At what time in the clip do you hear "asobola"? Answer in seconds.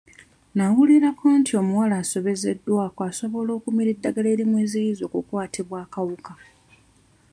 3.09-3.51